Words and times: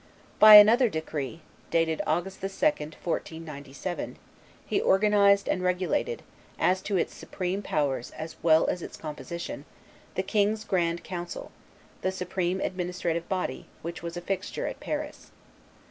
By 0.39 0.55
another 0.55 0.89
decree, 0.89 1.41
dated 1.69 2.01
August 2.07 2.41
2, 2.41 2.45
1497, 2.47 4.17
he 4.65 4.81
organized 4.81 5.47
and 5.47 5.61
regulated, 5.61 6.23
as 6.57 6.81
to 6.81 6.97
its 6.97 7.23
powers 7.63 8.09
as 8.09 8.35
well 8.41 8.65
as 8.65 8.81
its 8.81 8.97
composition, 8.97 9.63
the 10.15 10.23
king's 10.23 10.63
grand 10.63 11.03
council, 11.03 11.51
the 12.01 12.11
supreme 12.11 12.59
administrative 12.61 13.29
body, 13.29 13.67
which 13.83 14.01
was 14.01 14.17
a 14.17 14.21
fixture 14.21 14.65
at 14.65 14.79
Paris. 14.79 15.29